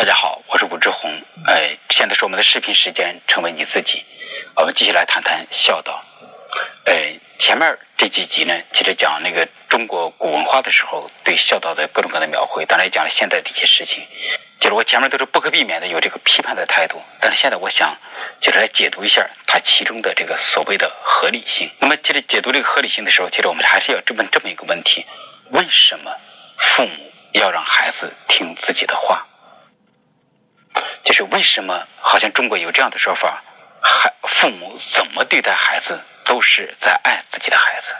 [0.00, 1.10] 大家好，我是武志红。
[1.46, 4.02] 哎，现在是我们的视频时间，成为你自己。
[4.56, 6.02] 我们继续来谈谈孝道。
[6.86, 14.02] 哎，前面这几集呢，其实讲那个中国古文化的时候，对孝道的各种各样的描绘，当然也讲了现在的一些事情。
[14.58, 17.94] 就是我前面都是不可避免的有这个批判的态度，但是现在我想
[18.40, 21.70] 就是来解读一下它其中的这个所谓的合理性。
[21.78, 25.04] 那么，其实解读这个合理性的时候，其实我们还是要问这么一个问题：
[25.50, 26.10] 为什么
[26.56, 29.26] 父母要让孩子听自己的话？
[31.24, 33.42] 为什么好像中国有这样的说法，
[33.80, 37.92] 孩父母怎么对待孩子都是在爱自己的孩子。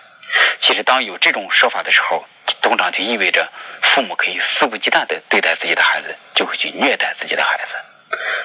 [0.58, 2.24] 其实当有这种说法的时候，
[2.62, 3.50] 通常就意味着
[3.82, 7.76] 父母可以肆无忌惮的对待自己的孩子，就会去虐待自己的孩子。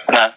[0.08, 0.32] 那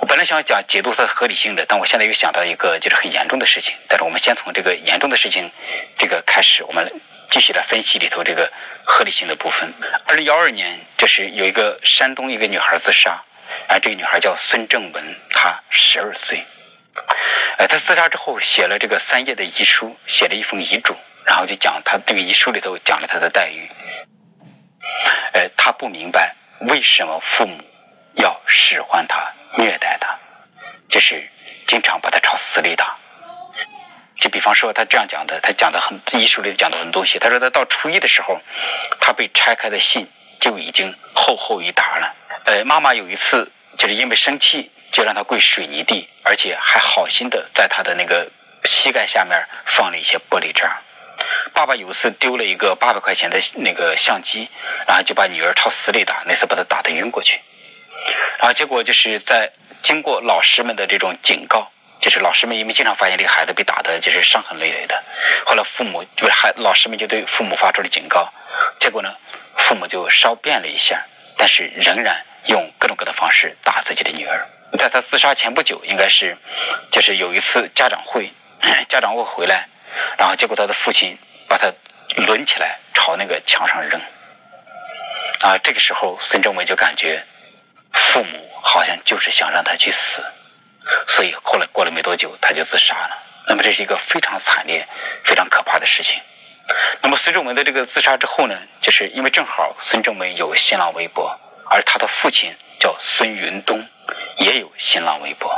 [0.00, 3.74] 我本来想讲解读它的合理性的，但我现在又想到一个就是很严重的事情。
[3.88, 5.50] 但是我们先从这个严重的事情
[5.96, 6.92] 这个开始，我们
[7.30, 8.50] 继续来分析里头这个
[8.84, 9.72] 合理性的部分。
[10.06, 13.22] 二零幺二年，这是有一个山东一个女孩自杀。
[13.68, 16.44] 啊，这个女孩叫孙正文，她十二岁。
[17.58, 23.70] 哎，她自杀之后写了这个三页的遗书，写了一封遗嘱，然后就讲她那个遗书里头讲了她的待遇。
[25.32, 27.62] 呃，她不明白为什么父母
[28.14, 30.18] 要使唤她、虐待她，
[30.88, 31.28] 就是
[31.66, 32.96] 经常把她朝死里打。
[34.18, 37.18] 就比方说，她这样讲的，她讲的很遗书里讲的很多东西。
[37.18, 38.40] 她说，她到初一的时候，
[39.00, 40.08] 她被拆开的信
[40.40, 42.14] 就已经厚厚一沓了。
[42.44, 48.28] 呃，妈妈有一次就是因为生气，就让他跪水泥地，而且还好心的在他的那个
[48.64, 50.80] 膝盖下面放了一些玻璃渣。
[51.52, 54.48] 爸爸有一次丢了一个八百块钱的那个相机，
[54.88, 57.40] 然后就把女儿朝死里打，那次把她打得晕过去。
[58.38, 61.70] 然后结果就是在经过老师们的这种警告，
[62.00, 65.00] 就是老师们因为经常发现这个孩子被打的就是伤痕累累的，
[65.46, 68.32] 后来父母就是孩老师们就对父母发出了警告，
[68.80, 69.14] 结果呢，
[69.56, 71.04] 父母就稍变了一下，
[71.36, 72.24] 但是仍然。
[72.46, 74.46] 用各种各的方式打自己的女儿。
[74.78, 76.36] 在他自杀前不久，应该是
[76.90, 78.32] 就是有一次家长会，
[78.88, 79.68] 家长会回来，
[80.16, 81.16] 然后结果他的父亲
[81.46, 81.70] 把他
[82.16, 84.00] 抡起来朝那个墙上扔。
[85.40, 87.22] 啊，这个时候孙正伟就感觉
[87.92, 90.24] 父母好像就是想让他去死，
[91.06, 93.18] 所以后来过了没多久他就自杀了。
[93.48, 94.86] 那么这是一个非常惨烈、
[95.24, 96.18] 非常可怕的事情。
[97.02, 101.38] 那么孙正伟的这个自杀之后呢，就是因为正好孙正伟有新浪微博。
[101.72, 103.82] 而他的父亲叫孙云东，
[104.36, 105.50] 也有新浪微博。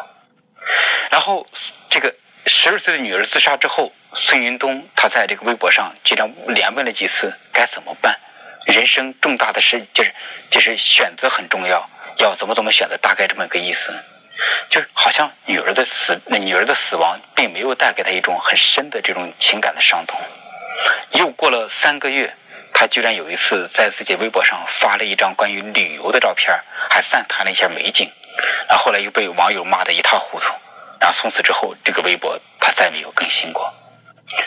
[1.11, 1.45] 然后，
[1.91, 2.15] 这个
[2.47, 8.17] 十二岁的女儿自杀之后，孙云东他在这个微博上居然连问了几次该怎么办。
[8.67, 10.15] 人生重大的事就是
[10.51, 11.85] 就是选择很重要，
[12.19, 13.93] 要怎么怎么选择，大概这么个意思。
[14.71, 20.21] 就是好像女儿的死，那女儿的死亡并没有带给他一种很深的这种情感的伤痛。
[21.11, 22.33] 又过了三个月。
[22.75, 26.53] 他居然有一次在自己微博上发了一张关于旅游的照片，
[26.91, 28.11] 还赞叹了一下美景，
[28.69, 30.53] 然后后来又被网友骂得一塌糊涂，
[31.01, 33.73] 然后从此之后这个微博他再没有更新过。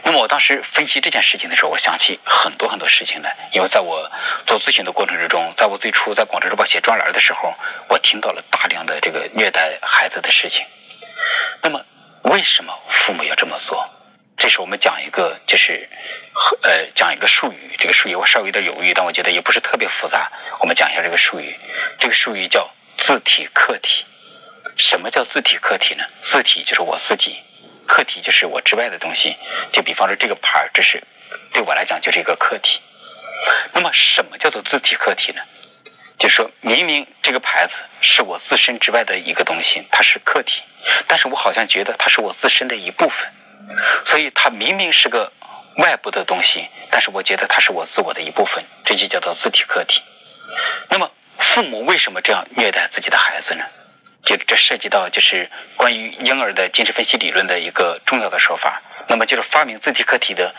[0.04, 4.12] 那么我当时分析这件事情的时候，我想起很多很多事情来，因为在我
[4.46, 7.54] 做咨询的过程之中，在我最初在广州日报写专栏的时候，
[7.88, 10.66] 我听到了大量的这个虐待孩子的事情。
[11.62, 11.82] 那么
[12.24, 13.88] 为什么父母要这么做？
[14.38, 15.90] 这是我们讲一个，就是
[16.62, 17.76] 呃讲一个术语。
[17.80, 20.32] 这个术语我稍微有点犹豫，但我觉得也不是特别复杂。
[20.60, 21.56] 我们讲一下这个术语。
[22.00, 24.06] 这个术语叫自体客体。
[24.78, 26.04] 什么叫自体客体呢？
[26.22, 27.38] 自体就是我自己，
[27.88, 29.36] 客体就是我之外的东西。
[29.72, 31.04] 就比方说这个牌这是
[31.52, 32.80] 对我来讲就是一个客体。
[33.74, 35.42] 那么什么叫做自体客体呢？
[36.20, 40.62] 就是说明明这个牌子是我自身之外的一个东西，它是客体，
[41.08, 43.28] 但是我好像觉得它是我自身的一部分。
[44.06, 45.32] 所以，它明明是个
[45.78, 50.02] 外部的东西，但是我觉得它是我自我的一部分，这就叫做自体客体。
[50.90, 53.64] 那么，父母为什么这样虐待自己的孩子呢？
[54.24, 58.82] 就这涉及到就是关于婴儿的精神分析理论的一个重要的说法。
[59.08, 60.54] 那么，就是发明自体客体的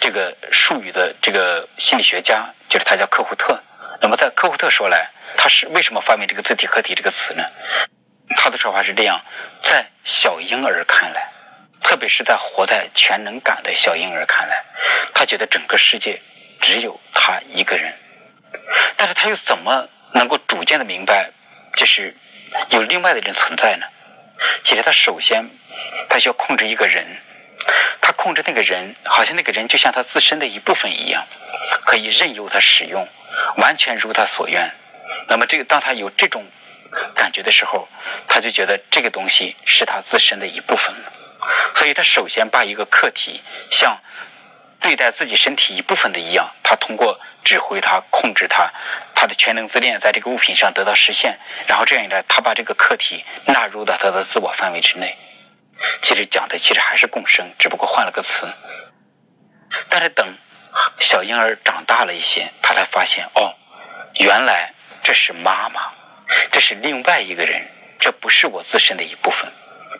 [0.00, 3.60] 这个术语的这个心理学家，就是他叫科胡特。
[4.00, 7.44] 那么，在科胡特说来，他是为什么发明这个自体客体这个词呢？
[8.36, 9.20] 他的说法是这样：
[9.62, 11.28] 在小婴儿看来。
[11.82, 14.62] 特别是在活在全能感的小婴儿看来，
[15.14, 16.20] 他觉得整个世界
[16.60, 17.92] 只有他一个人，
[18.96, 21.30] 但是他又怎么能够逐渐的明白，
[21.74, 22.14] 就是
[22.70, 23.86] 有另外的人存在呢？
[24.62, 25.44] 其实他首先
[26.08, 27.06] 他需要控制一个人，
[28.00, 31.26] 他控制那个人，好像那个人就像他自身的一部分一样，
[31.84, 33.06] 可以任由他使用，
[33.56, 34.70] 完全如他所愿。
[35.28, 36.44] 那么这个当他有这种
[37.14, 37.88] 感觉的时候，
[38.26, 41.12] 他就觉得这个东西是他自身的一部分了。
[41.74, 43.40] 所以，他首先把一个客体
[43.70, 43.98] 像
[44.80, 48.70] 对待自己身体一部分的一样，他通过指挥他、控制他，
[49.14, 55.16] 他的全能自恋在这个物品上得到实现，然后这样一来，他把这个客体纳入到他的自我范围之内。
[56.02, 58.46] 其实讲的其实还是共生，只不过换了个词。
[59.88, 60.34] 但是等
[60.98, 63.54] 小婴儿长大了一些，他才发现哦，
[64.18, 64.72] 原来
[65.02, 65.80] 这是妈妈，
[66.50, 67.66] 这是另外一个人，
[67.98, 69.50] 这不是我自身的一部分。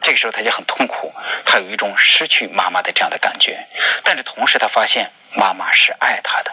[0.03, 1.13] 这个时候他就很痛苦，
[1.45, 3.67] 他有一种失去妈妈的这样的感觉。
[4.03, 6.51] 但是同时他发现妈妈是爱他的，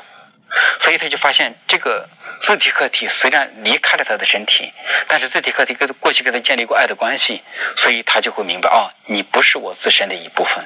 [0.80, 2.08] 所以他就发现这个
[2.40, 4.72] 自体客体虽然离开了他的身体，
[5.08, 7.42] 但是自体客体跟过去跟他建立过爱的关系，
[7.76, 10.64] 所以他就会明白哦，你不是我自身的一部分，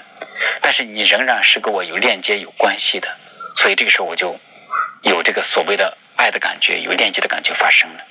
[0.61, 3.07] 但是你仍然是跟我有链接有关系的。
[3.55, 4.39] 所以这个时候我就
[5.03, 8.03] 有这个所谓的爱的感觉，有链接的感觉发生了。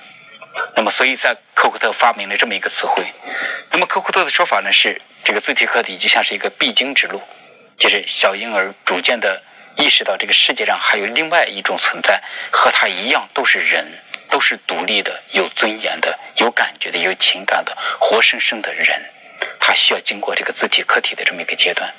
[0.75, 3.05] 那么，所以在科库特发明了这么一个词汇。
[3.71, 7.21] 那么，科库特的说法呢是，这个自体客体就像是一个必经之路，
[7.77, 9.41] 就是小婴儿逐渐的
[9.77, 12.21] 意识到这个世界上还有另外一种存在，
[12.51, 13.87] 和他一样都是人，
[14.29, 19.01] 都是独立的、有尊严的、有感觉的、有情感的、活生生的人。
[19.59, 21.89] 他需要经过这个自体客体的这么一个阶段。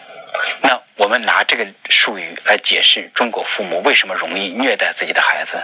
[0.60, 5.62] 那我们拿这个术语来解释中国父母为什么容易虐待自己的孩子，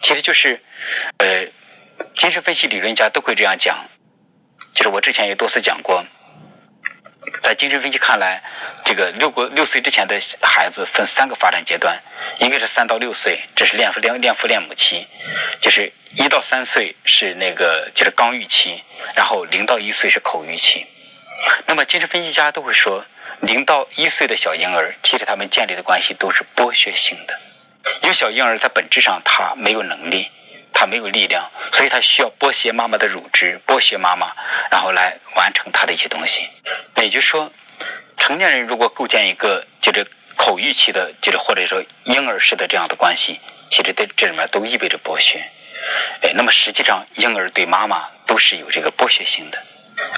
[0.00, 0.58] 其实就是，
[1.18, 1.46] 呃。
[2.14, 3.78] 精神分析理论家都会这样讲，
[4.74, 6.04] 就是我之前也多次讲过，
[7.42, 8.42] 在精神分析看来，
[8.84, 12.00] 这个六个六岁之前的孩子分三个发展阶段，
[12.38, 15.06] 一个是三到六岁，这是恋父恋恋父恋母期，
[15.60, 18.82] 就是一到三岁是那个就是刚预期，
[19.14, 20.86] 然后零到一岁是口欲期。
[21.66, 23.04] 那么精神分析家都会说，
[23.40, 27.38] 零到一岁的小婴儿，其实他们建立的关系都是剥削性的，
[28.02, 30.28] 因为小婴儿在本质上他没有能力。
[30.72, 34.32] 他没有力量，所以他需要剥削妈妈的乳汁，剥削妈妈，
[34.70, 36.48] 然后来完成他的一些东西。
[36.96, 37.52] 也就是说，
[38.16, 43.40] 成年人如果构建一个就是口欲期的，就是或者说婴儿式的这样的关系，
[43.70, 45.42] 其实在这里面都意味着剥削。
[46.22, 49.58] 哎，那么实际上婴儿对妈妈都是有这个剥削性的，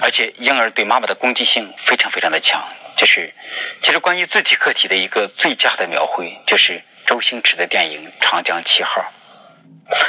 [0.03, 2.63] 而且婴儿对妈妈的攻击性非常非常的强。
[2.97, 3.33] 就是
[3.81, 9.01] 其实关于自体客体的一个最佳的描绘，就是周星驰的电影《长江七号》。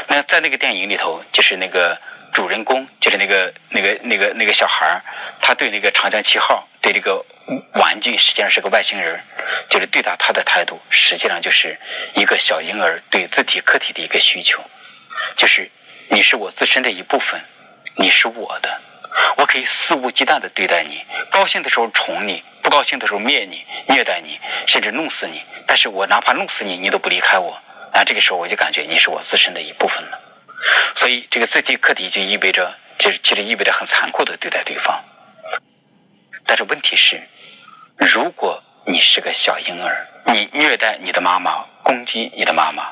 [0.08, 2.00] 那在那个电影里头，就是那个
[2.32, 5.02] 主人公，就是那个那个那个那个小孩
[5.42, 7.24] 他对那个长江七号，对这个
[7.74, 9.20] 玩具实际上是个外星人，
[9.70, 11.78] 就是对待他的态度，实际上就是
[12.14, 14.64] 一个小婴儿对自体客体的一个需求，
[15.36, 15.70] 就是
[16.10, 17.40] 你是我自身的一部分，
[17.96, 18.82] 你是我的，
[19.38, 27.62] 我可以肆无忌惮的对待你，高兴的时候宠你，不高兴的时候灭你、虐待你，甚至弄死你，但是我哪怕弄死你，你都不离开我。
[27.96, 30.20] 那这个时候我就感觉你是我自身的一部分了，
[30.96, 35.02] 所以这个自体客体就意味着，就是其实意味着很残酷的对待对方。
[36.46, 37.22] 但是问题是，
[37.98, 42.90] 如果你是个小婴儿，你虐待你的妈妈，攻击你的妈妈，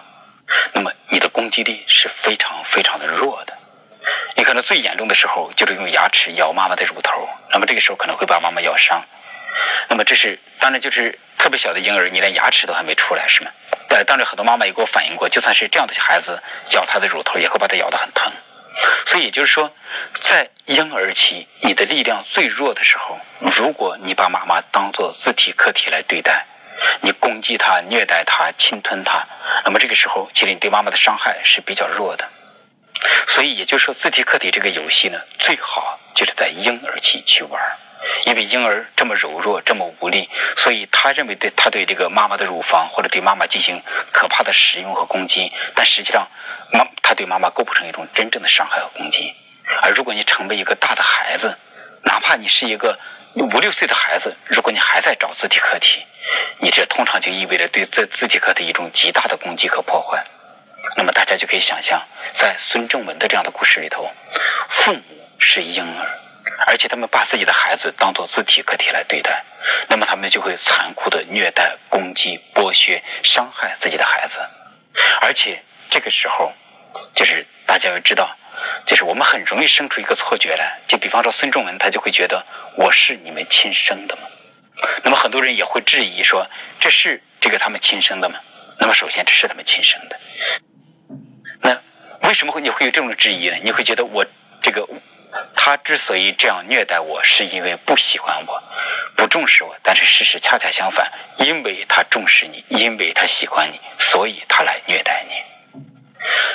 [0.71, 3.53] 那么你的攻击力是非常非常的弱的。
[4.37, 9.03] 你可能最严重的时候就是用牙齿咬妈妈的乳头，那么这个时候可能会把妈妈咬伤。
[9.89, 13.51] 那么这是当然就是特别小的婴儿，你连牙齿都还没出来，是吗？
[13.93, 16.41] 对，当然很多妈妈也给我反映过，就算是这样的孩子
[16.71, 18.33] 咬他的乳头，也会把他咬得很疼。
[19.05, 19.71] 所以也就是说，
[20.13, 23.19] 在婴儿期你的力量最弱的时候，
[23.55, 26.43] 如果你把妈妈当做自体客体来对待，
[27.01, 29.23] 你攻击她、虐待她、侵吞她，
[29.63, 32.27] 那么这个时候其实你对妈妈的伤害是比较弱的。
[33.27, 37.61] 所以也就是说，自体客体这个游戏呢，最好就是在婴儿期去玩。
[38.25, 43.81] 因为婴儿这么柔弱，这么无力，所以他认为对他对这个妈妈的乳房或者对妈妈进行
[44.11, 46.27] 可怕的使用和攻击，但实际上，
[46.71, 49.33] 妈他对妈妈构不成一种真正的伤害和攻击。
[49.81, 51.57] 而如果你成为一个大的孩子，
[52.03, 52.99] 哪怕你是一个
[53.35, 56.03] 五六岁的孩子，如果你还在找自体客体，
[56.59, 60.23] 你这通常就意味着对自自体客体一种极大的攻击和破坏。
[60.97, 62.01] 那么大家就可以想象，
[62.33, 64.11] 在孙正文的这样的故事里头，
[64.67, 65.01] 父母
[65.39, 66.22] 是婴儿。
[66.65, 69.43] 而且他们把自己的孩子当做自体客体来对待，
[69.87, 74.39] 那么他们就会残酷的虐待、攻击、剥削、伤害自己的孩子。
[75.21, 76.53] 而且这个时候，
[77.15, 78.35] 就是大家要知道，
[78.85, 82.45] 就是我们很容易生出一个错觉来，就比方说孙仲文，他就会觉得
[82.77, 84.21] 我是你们亲生的吗？
[85.03, 86.47] 那么很多人也会质疑说，
[86.79, 88.39] 这是这个他们亲生的吗？
[88.79, 90.19] 那么首先这是他们亲生的。
[91.61, 91.79] 那
[92.27, 93.57] 为什么会你会有这种质疑呢？
[93.63, 94.25] 你会觉得我
[94.61, 94.87] 这个？
[95.55, 98.63] 他之所以这样虐待我，是因为不喜欢我，
[99.15, 99.75] 不重视我。
[99.81, 105.35] 但是事实恰恰相反，因为他重视你，因为他喜欢你，所以他来虐待你。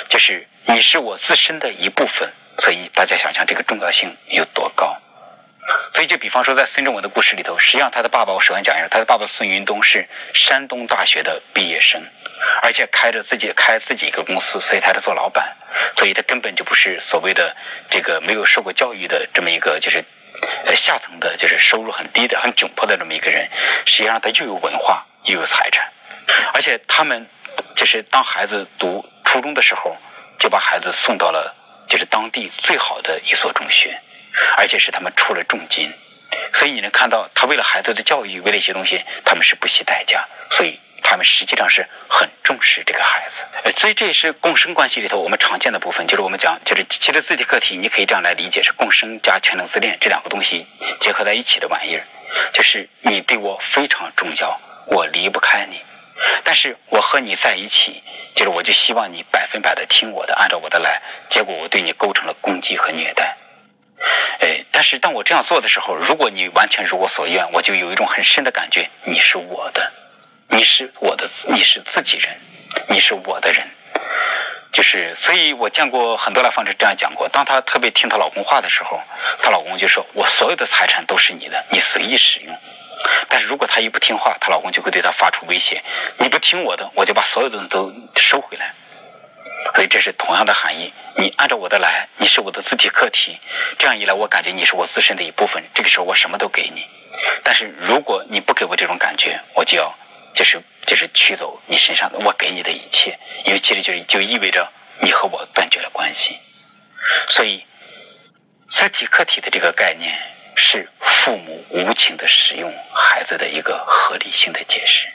[0.07, 4.97] 就是你是我自身的一部分，所以大家想想这个重要性有多高。
[5.93, 12.01] 所以，就比方说，在孙正文的故事里头，实际上他的爸爸，我首先讲一下，他的爸爸孙云东是山东大学的毕业生，
[12.61, 15.55] 而且开着自己开自己一个公司，所以他是做老板，
[15.97, 17.55] 所以他根本就不是所谓的
[17.89, 20.03] 这个没有受过教育的这么一个就是
[20.65, 23.49] 呃下层的，就是收入很低的、很窘迫的这么一个人。
[23.85, 25.91] 实际上，他又有文化又有财产，
[26.53, 27.27] 而且他们
[27.75, 29.97] 就是当孩子读初中的时候，
[30.37, 31.55] 就把孩子送到了
[31.87, 33.99] 就是当地最好的一所中学。
[34.55, 35.91] 而且是他们出了重金，
[36.53, 40.23] 所以你能看到他为了孩子的教育，为了一些东西，他们是不惜代价。
[40.51, 43.43] 所以他们实际上是很重视这个孩子。
[43.75, 50.65] 所以这也是共生关系里头我们常见的部分，就是我们讲，就是其实自体客体，你可以这样来理解，是共生加全能自恋这两个东西
[50.99, 52.03] 结合在一起的玩意儿。
[52.53, 55.81] 就是你对我非常重要，我离不开你，
[56.43, 58.03] 但是我和你在一起，
[58.35, 63.35] 就是我就希望你百分百的听我的，按照我的来，结果我对你构成了攻击和虐待。
[64.39, 69.91] 哎，但是当我这样做的时候，如果你完全如我所愿，我就有一种很深的感觉，你是我的，
[70.49, 72.35] 你是我的，你是自己人，
[72.89, 73.67] 你是我的人。
[74.71, 79.01] 就是，所以我见过很多来访者这样讲过：，当她特别听她老公话的时候，
[79.37, 82.55] 她老公就说：“我所有的财产都是你的，你随意使用。”
[83.29, 85.81] 但是如果她一不听话，她老公就会对她发出威胁
[86.17, 88.73] ：“你不听我的，我就把所有的东西都收回来。”
[89.75, 90.91] 所以这是同样的含义。
[91.15, 93.37] 你按照我的来，你是我的自体客体，
[93.77, 95.63] 这样一来，我感觉你是我自身的一部分。
[95.73, 96.85] 这个时候，我什么都给你。
[97.43, 99.93] 但是如果你不给我这种感觉，我就要
[100.33, 104.71] 就是就是取走你身上的我给你的一切，因为其实就是就意味着
[105.01, 106.37] 你和我断绝了关系。
[107.27, 107.65] 所以，
[108.67, 110.17] 自体客体的这个概念
[110.55, 115.07] 是父母无情的使用孩子的一个合理性的解释，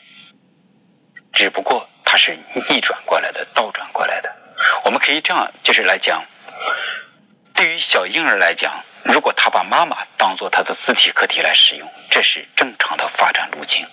[1.33, 2.37] 只不过它是
[2.69, 4.35] 逆转过来的，倒转过来的。
[4.85, 6.25] 我们可以这样，就是来讲，
[7.55, 8.73] 对于小婴儿来讲，
[9.05, 13.87] 如果他把妈妈当做他的自体客体来使用，这是正常的发展路径，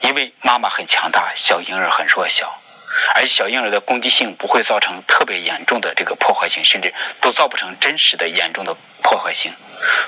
[0.00, 2.60] 因为妈妈很强大，小婴儿很弱小，
[3.14, 9.52] 而小婴儿的攻击性不会造成特别严重的这个破坏性，甚至都造不成真实的严重的破坏性，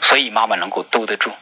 [0.02, 1.32] 所以妈妈能够兜得住。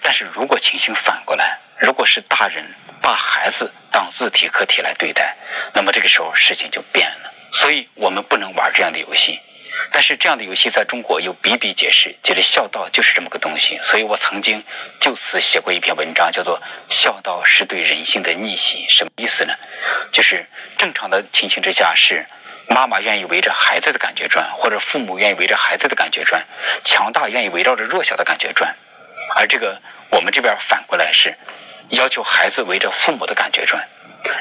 [0.00, 2.64] 但是如果情形反过来，如果是大人
[3.00, 5.36] 把孩子当自体客体来对待，
[5.74, 7.32] 那么这个时候事情就变了。
[7.52, 9.38] 所以我们不能玩这样的游戏，
[9.90, 12.14] 但是这样的游戏在中国又比比皆是。
[12.22, 14.62] 觉得孝道就是这么个东西，所以我曾经
[15.00, 16.58] 就此写过一篇文章，叫做
[16.88, 18.86] 《孝道是对人性的逆袭》。
[18.90, 19.54] 什么意思呢？
[20.12, 20.46] 就是
[20.78, 22.24] 正常的情形之下是
[22.68, 26.44] 妈妈愿意围着孩子的感觉转，或者父母愿意围着孩子的感觉转，
[26.84, 28.74] 强大愿意围绕着弱小的感觉转。
[29.34, 31.34] 而这个我们这边反过来是
[31.88, 33.86] 要求孩子围着父母的感觉转。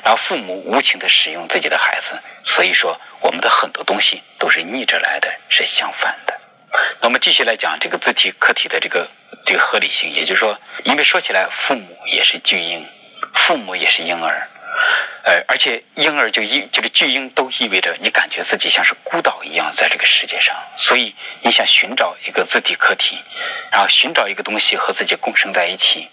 [0.03, 6.39] 然后父母无情的使用自己的孩子，所以说我们的很多东西都是逆着来的，是相反的。
[6.99, 9.07] 那我们继续来讲这个自体客体的这个
[9.43, 12.87] 这个合理性，也就是说，因为说起来，父母也是巨婴，
[13.33, 14.47] 父母也是婴儿，
[15.23, 23.17] 呃，而且婴儿就意就是巨婴都意味着你感觉自己像是孤岛一样在这个世界上，所以你想寻找一个自体客体，
[23.71, 26.07] 然后寻找一个东西和自己共生在一起，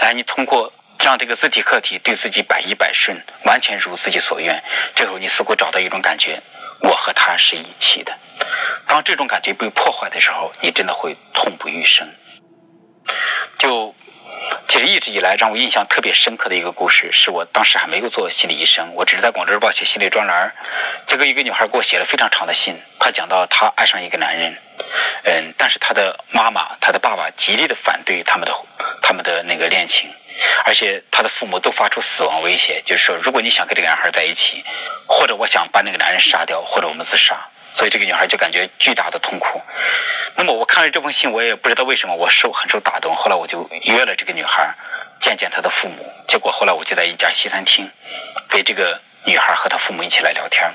[0.00, 0.72] 哎，你通过。
[1.04, 4.62] 让这个自体客体对自己百依百顺，完全如自己所愿。
[4.94, 6.40] 这时候你似乎找到一种感觉，
[6.80, 8.12] 我和他是一起的。
[8.86, 12.08] 当这种感觉被破坏的时候，你真的会痛不欲生。
[13.58, 13.94] 就
[14.66, 20.52] 其实一直以来让我印象特别深刻的一个故事，是我当时还没有做心理医生，我只是在《广州日报》写心理专栏。
[21.06, 24.56] 这个一个女孩给我写了非常长的信，她讲到她爱上一个男人，
[25.24, 28.54] 嗯，但是她的妈妈、她的爸爸极力的反对他们的
[29.02, 30.10] 他们的那个恋情。
[30.64, 34.64] 而且他的父母都发出死亡威胁，就是说，如果你想跟这个男孩在一起，
[35.06, 37.36] 或者我想把那个男人杀掉，或者我们自杀。
[37.74, 39.60] 所以这个女孩就感觉巨大的痛苦。
[40.34, 43.14] 那么我看了这封信，我也不知道为什么我受很受打动。
[43.14, 44.74] 后来我就约了这个女孩
[45.20, 46.12] 见见她的父母。
[46.26, 47.88] 结果后来我就在一家西餐厅，
[48.48, 50.68] 给这个女孩和她父母一起来聊天。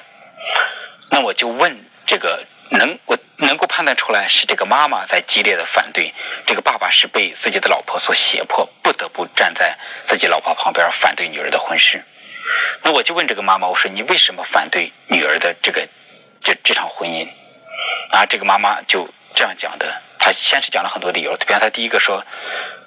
[1.10, 2.43] 那我就问这个。
[2.77, 6.12] 能我能够判断出来是这个妈妈在激烈的反对，
[6.46, 12.03] 这个爸爸是被自己的老婆所胁迫，不得不站在自己老婆旁边反对女儿的婚事。
[12.82, 15.88] 那我就问这个妈妈，我说你为什么反对女儿的这个
[16.42, 17.27] 这这场婚姻？
[18.12, 22.25] 啊，这个妈妈就这样讲的，她先是讲了很多理由，比方她第一个说，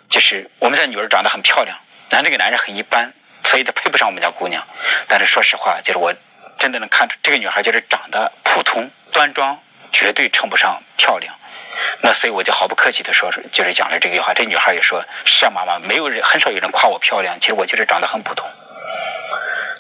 [0.09, 1.79] 就是我们家女儿长得很漂亮，
[2.11, 3.13] 然后这个男人很一般，
[3.45, 4.67] 所以他配不上我们家姑娘。
[5.07, 6.13] 但是说实话，就是我
[6.59, 9.57] 真的能看出这个女孩就是长得普通端庄。
[9.93, 11.35] 绝对称不上漂亮，
[12.03, 14.33] 那所以我就毫不客气的说，就是讲了这句话。
[14.35, 17.39] 这女孩也说：“是啊，妈妈，没有人，很少有人夸我漂亮。
[17.41, 18.47] 其实我就是长得很普通。”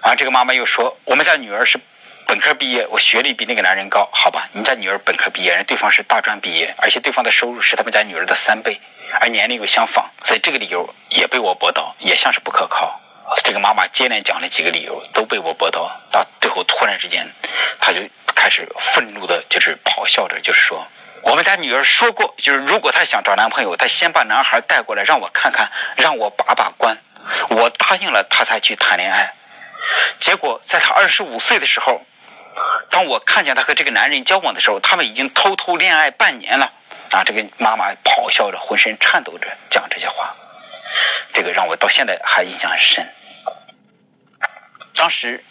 [0.02, 1.78] 然后这个妈妈又说：“我们家女儿是
[2.26, 4.48] 本科毕业，我学历比那个男人高，好吧？
[4.52, 8.80] 你家女儿本科毕业，人对方是大专毕业，而且对方的收入是他们家女儿的三倍，
[9.20, 13.00] 而年龄又相仿，所以这个理由也被我驳倒，也像是不可靠。
[13.42, 15.90] 这个妈妈接连讲了几个理由，都被我驳倒。
[16.12, 17.28] 到最后突然之间，
[17.80, 18.00] 她就
[18.46, 20.86] 开始愤怒的，就是咆哮着，就是说
[21.22, 26.96] ：“我们家女儿说过，就是如果她想找男朋友，她先把男孩带过来让我看看，让我把把关。
[27.48, 29.34] 我答应了，她才去谈恋爱。
[30.20, 32.00] 结果在她二十五岁的时候，
[32.88, 36.70] 当我看见她和这个男人交往的时候，他们已经偷偷恋爱半年了。
[37.10, 40.32] 啊，这个妈妈咆哮着，浑身颤抖着讲这些话。”
[41.34, 43.12] 这个让我到现在还印象很深。
[44.94, 45.42] 当时，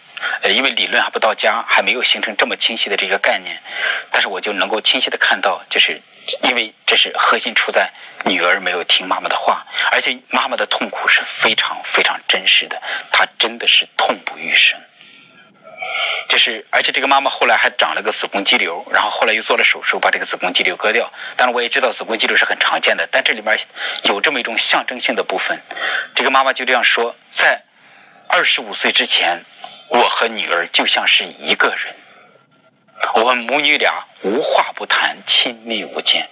[0.42, 3.62] 呃，因为理论还不到家，还没有形成这么清晰的这个概念，
[4.12, 6.02] 但是我就能够清晰的看到，就是
[6.44, 7.90] 因为这是核心出在
[8.26, 12.82] 女儿没有听妈妈的话，而且妈妈的痛苦是非常非常真实的，
[13.12, 14.80] 她真的是痛不欲生。
[16.28, 21.12] 就是，而且这个妈妈后来还长了个子宫肌瘤，然后后来又做了手术，把这个子宫肌瘤割掉。
[21.38, 23.56] 当然，我也知道子宫肌瘤是很常见的，但这里面
[24.06, 25.62] 有这么一种象征性的部分。
[26.16, 27.62] 这个妈妈就这样说：在
[28.28, 29.40] 二十五岁之前，
[29.90, 31.96] 我和女儿就像是一个人，
[33.16, 36.28] 我们母女俩无话不谈，亲密无间。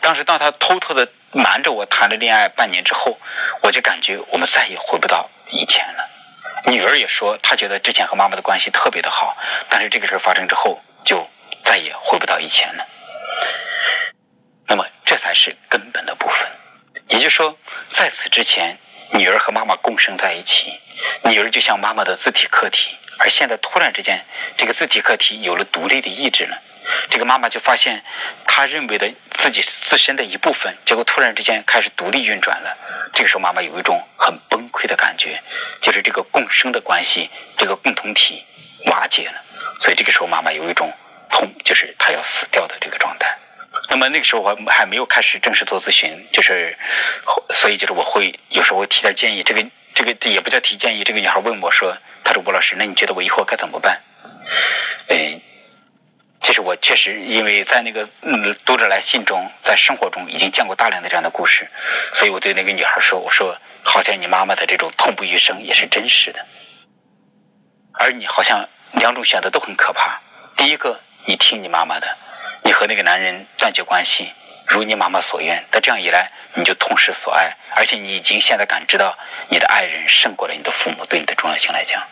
[0.00, 3.18] 当时，当她偷偷的瞒着我谈了恋爱半年之后，
[3.62, 6.08] 我就感觉我们再也回不到以前了。
[6.70, 9.36] 女儿也说，她觉得之前和妈妈的关系特别的好，
[9.68, 11.28] 但是这个事发生之后，就
[11.64, 12.86] 再也回不到以前了。
[14.66, 16.38] 那么，这才是根本的部分。
[17.08, 17.56] 也就是说，
[17.88, 18.76] 在此之前，
[19.12, 20.72] 女儿和妈妈共生在一起，
[21.24, 24.24] 女儿就像妈妈的自体客体，而现在突然之间，
[24.56, 26.58] 这个自体客体有了独立的意志了。
[27.10, 28.02] 这个妈妈就发现，
[28.46, 32.76] 她认为的自己自身的一部分，结果突然之间开始独立运转了。
[33.12, 35.42] 这个时候，妈妈有一种很崩溃的感觉，
[35.80, 38.44] 就是这个共生的关系，这个共同体
[38.86, 39.42] 瓦解了。
[39.80, 40.92] 所以这个时候，妈妈有一种
[41.30, 43.36] 痛，就是她要死掉的这个状态。
[43.88, 46.76] 那么那个时候我还没有开始正式做咨询，就是，
[47.50, 49.42] 所以就是我会有时候会提点建议。
[49.42, 49.64] 这个
[49.94, 51.04] 这个也不叫提建议。
[51.04, 54.00] 这个女孩问我说：“她说吴老师，那你觉得我以后该怎么办？”
[55.08, 55.40] 嗯。
[56.42, 61.68] 其实我确实因为在那个嗯读者来信中，在生活中已经见过大量的这样的故事，
[62.14, 66.46] 所以我对那个女孩说：“我说，好像你妈妈的这种痛不欲生也是真实的，
[67.94, 70.20] 而你好像两种选择都很可怕。
[70.56, 72.16] 第一个，你听你妈妈的，
[72.66, 74.32] 你和那个男人断绝关系，
[74.66, 75.64] 如你妈妈所愿。
[75.70, 79.16] 但这样一来，你就痛失所爱，而且你已经现在感知到
[79.48, 82.02] 你的爱人胜过了你的父母对你的重要性来讲，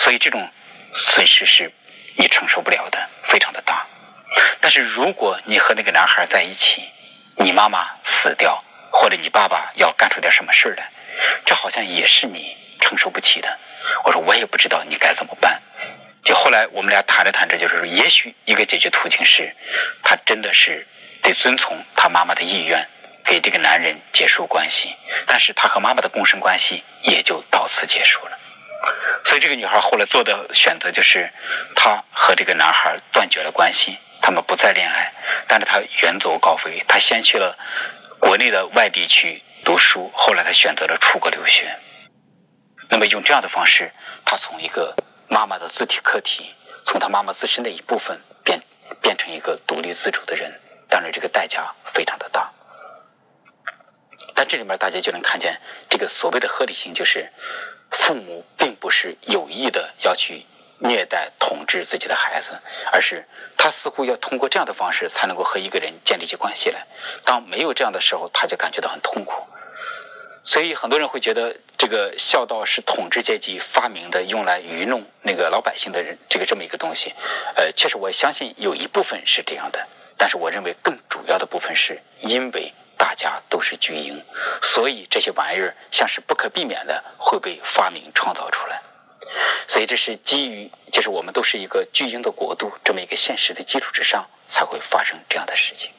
[0.00, 0.50] 所以这种
[0.94, 1.70] 损失是。”
[2.14, 3.86] 你承受不了的，非常的大。
[4.60, 6.84] 但是如果你和那个男孩在一起，
[7.36, 10.90] 你妈妈死掉，或者你爸爸要干出点什么事来，
[11.46, 13.58] 这好像也是你承受不起的。
[14.04, 15.60] 我说我也不知道你该怎么办。
[16.22, 19.52] 就后来我们俩谈着谈着，就是说，也许一个解决途径是，
[20.02, 20.86] 他真的是
[21.20, 22.86] 得遵从他妈妈的意愿，
[23.24, 24.94] 给这个男人结束关系。
[25.26, 28.38] 但是他和妈妈的共生关系也就到此结束了。
[29.24, 31.30] 所以这个女孩后来做的选择就是，
[31.74, 35.12] 她和这个男孩断绝了关系，他们不再恋爱。
[35.46, 37.56] 但是她远走高飞，她先去了
[38.18, 41.76] 国内的外地去读书，后来她选择了出国留学。
[42.88, 43.90] 那么用这样的方式，
[44.24, 44.94] 她从一个
[45.32, 48.60] 妈妈的自体客体，从他妈妈自身的一部分变
[49.00, 50.52] 变成一个独立自主的人。
[50.90, 52.52] 当然，这个代价非常的大。
[54.34, 57.30] 但这里面大家就能看见，这个所谓的合理性就是。
[57.94, 60.46] 父母并不是有意的要去
[60.78, 62.58] 虐待、统治自己的孩子，
[62.90, 66.86] 而是他似乎要通过这样的方式才能够和一个人建立起关系来。
[67.22, 69.46] 当没有这样的时候，他就感觉到很痛苦。
[70.44, 77.12] 所以很多人会觉得，这个孝道是统治阶级发明的，用来愚弄那个老百姓的人，这个这么一个东西。
[77.56, 82.72] 呃，确实，我相信有一部分是这样的，但是我认为更主要的部分是因为。
[82.98, 84.22] 大家都是巨婴，
[84.60, 88.80] 所以这些玩意儿像是不可避免的会被发明创造出来。
[89.66, 95.90] 所以这是基于，就是我们都是一个巨婴的国度这么一个现实的基础之上，才会发生这样的事情。